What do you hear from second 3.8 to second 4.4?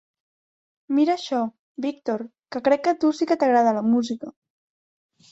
música.